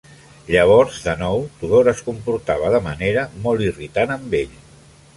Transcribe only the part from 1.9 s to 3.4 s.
es comportava de manera